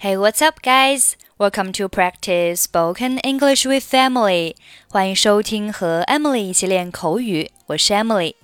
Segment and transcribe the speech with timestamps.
[0.00, 1.16] Hey, what's up, guys?
[1.38, 4.54] Welcome to practice spoken English with Emily.
[4.88, 8.36] 欢迎收听和 Emily 一起练口语，我是 Emily。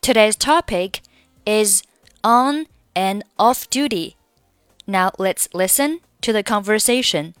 [0.00, 1.00] Today's topic
[1.44, 1.82] is
[2.22, 4.14] on and off duty.
[4.86, 7.34] Now let's listen to the conversation.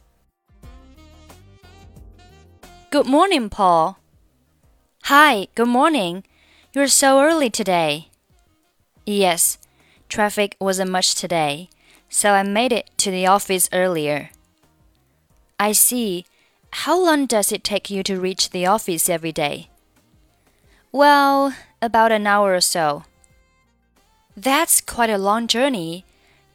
[2.90, 3.94] Good morning, Paul.
[5.04, 6.24] Hi, good morning.
[6.74, 8.10] You're so early today.
[9.06, 9.56] Yes
[10.10, 11.70] traffic wasn't much today,
[12.08, 14.30] so I made it to the office earlier.
[15.58, 16.26] I see.
[16.84, 19.70] How long does it take you to reach the office every day?
[20.92, 23.04] Well, about an hour or so.
[24.36, 26.04] That's quite a long journey.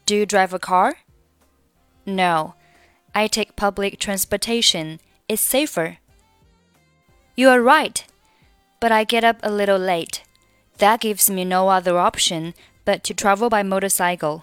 [0.06, 0.98] Do you drive a car?
[2.06, 2.56] No,
[3.14, 5.00] I take public transportation.
[5.28, 5.98] It's safer.
[7.36, 8.06] You are right,
[8.80, 10.24] but I get up a little late.
[10.78, 12.54] That gives me no other option
[12.85, 14.43] but to travel by motorcycle.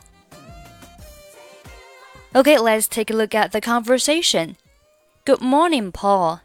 [2.33, 4.55] Okay, let's take a look at the conversation.
[5.25, 6.39] Good morning, Paul.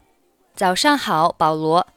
[0.55, 1.87] 早上好，保罗。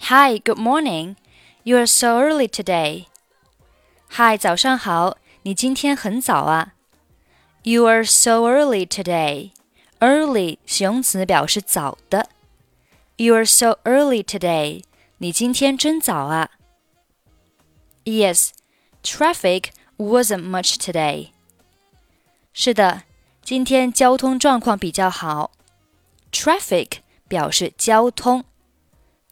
[0.00, 1.16] Hi, good morning.
[1.64, 3.06] You are so early today.
[4.10, 6.74] Hi, 早上好，你今天很早啊。
[7.62, 9.50] You are so early today.
[10.00, 12.28] Early 形容词表示早的。
[13.16, 14.84] You are so early today.
[15.18, 16.50] 你今天真早啊。
[18.04, 18.50] Yes,
[19.02, 21.28] traffic wasn't much today.
[22.52, 23.04] 是的，
[23.42, 25.52] 今天交通状况比较好。
[26.32, 26.98] Traffic
[27.28, 28.44] 表示交通，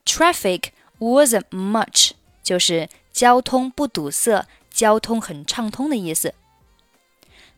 [0.05, 6.35] traffic wasn't much 就是交通不堵塞，交通很畅通的意思。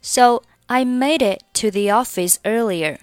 [0.00, 2.98] So I made it to the office earlier.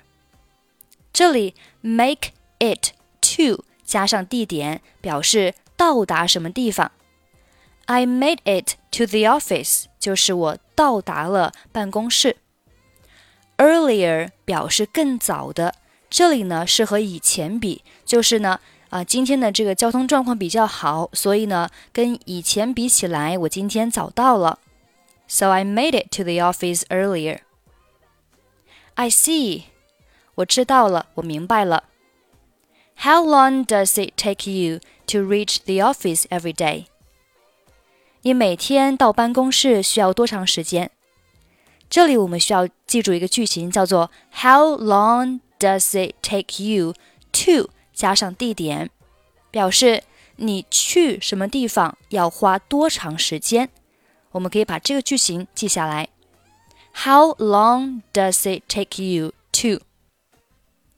[1.13, 2.91] 这里 make it
[3.21, 6.91] to 加上地点，表示到达什么地方。
[7.89, 12.37] I made it to the office，就是我到达了办公室。
[13.57, 15.75] Earlier 表示更早的，
[16.09, 18.59] 这里呢是和以前比，就是呢
[18.89, 24.59] 啊今天的这个交通状况比较好，所以呢跟以前比起来，我今天早到了。
[25.27, 27.39] So I made it to the office earlier.
[28.95, 29.63] I see，
[30.35, 31.85] 我知道了，我明白了。
[32.97, 36.85] How long does it take you to reach the office every day?
[38.22, 40.90] 你每天到办公室需要多长时间？
[41.88, 46.94] 这里我们需要记住一个句型，叫做 How long does it take you
[47.32, 48.90] to 加上地点，
[49.50, 50.04] 表示
[50.36, 53.70] 你去什么地方要花多长时间。
[54.32, 56.08] 我们可以把这个句型记下来。
[56.92, 59.82] How long does it take you to？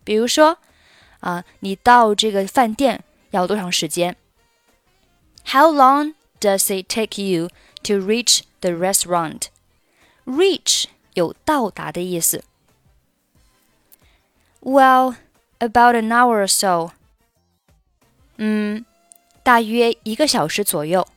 [0.05, 0.59] 比如说。
[1.21, 4.17] 啊，你到这个饭店要多长时间
[5.47, 7.50] ？How long does it take you
[7.84, 9.48] to reach the restaurant?
[10.26, 12.44] Reach 有到达的意思。
[14.62, 15.16] Well,
[15.60, 16.92] about an hour or so.
[18.38, 18.86] 嗯，
[19.44, 21.08] 大约一个小时左右。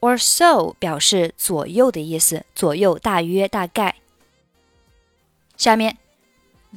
[0.00, 3.96] Or so 表示左右的意思，左右、大约、大概。
[5.56, 5.96] 下面，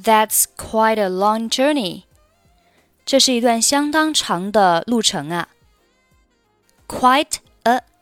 [0.02, 2.04] That's quite a long journey.
[3.04, 5.48] 这是一段相当长的路程啊。
[6.88, 7.43] Quite a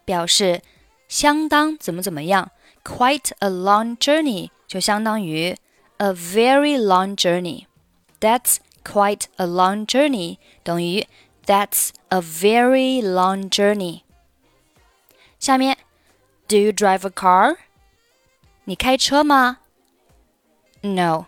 [0.04, 0.62] 表示
[1.08, 2.50] 相当怎么怎么样，
[2.84, 5.56] quite a long journey 就相当于
[5.98, 11.06] a very long journey。That's quite a long journey 等于
[11.46, 14.02] That's a very long journey。
[15.38, 15.78] 下面，
[16.46, 17.56] Do you drive a car？
[18.64, 19.58] 你开车吗？
[20.82, 21.26] No,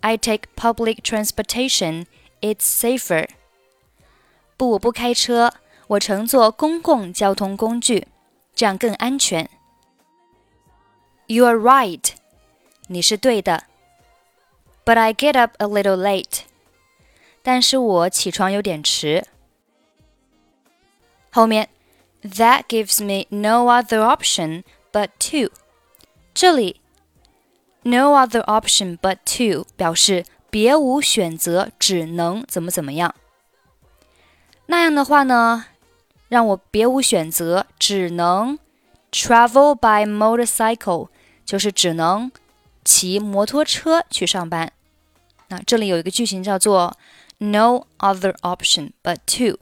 [0.00, 2.06] I take public transportation
[2.40, 3.28] it's safer.
[4.56, 5.52] 不，我不开车，
[5.92, 8.06] 我乘坐公共交通工具，
[8.54, 9.48] 这样更安全。
[11.26, 12.10] You are right.
[12.88, 13.64] 你是对的。
[14.84, 16.40] But I get up a little late.
[17.42, 19.26] 但是我起床有点迟。
[21.30, 21.68] 后面，
[22.22, 25.52] That gives me no other option but to.
[26.34, 26.80] 这里，
[27.82, 33.14] no other option but to 表示别无选择，只能怎么怎么样。
[34.66, 35.66] 那样的话呢，
[36.33, 38.57] 让我别无选择，只能
[39.11, 41.09] travel by motorcycle，
[41.45, 42.31] 就是只能
[42.83, 44.73] 骑摩托车去上班。
[45.49, 46.97] 那这里有一个句型叫做
[47.37, 49.59] no other option but to，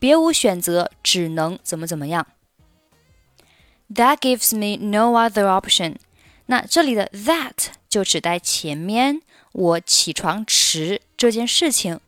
[0.00, 2.26] 别无选择，只能怎么怎么样。
[3.94, 5.94] That gives me no other option。
[6.46, 9.22] 那这里的 that 就指代前面。
[9.52, 12.00] 我起床迟这件事情，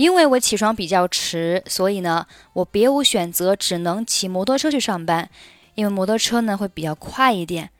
[0.00, 5.30] 因为我起床比较迟，所以呢，我别无选择，只能骑摩托车去上班。
[5.74, 7.70] 因为摩托车呢会比较快一点。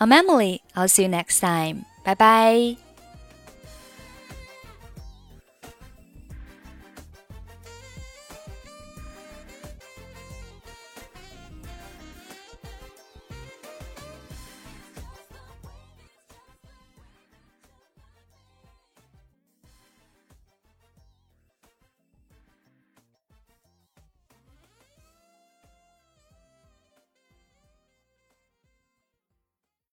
[0.00, 0.62] I'm Emily.
[0.74, 1.84] I'll see you next time.
[2.02, 2.87] 拜拜 bye.